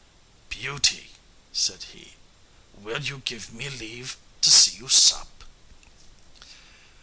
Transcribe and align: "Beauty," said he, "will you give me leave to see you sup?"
"Beauty," 0.49 1.11
said 1.53 1.83
he, 1.93 2.15
"will 2.73 3.03
you 3.03 3.19
give 3.19 3.53
me 3.53 3.69
leave 3.69 4.17
to 4.41 4.49
see 4.49 4.75
you 4.79 4.89
sup?" 4.89 5.43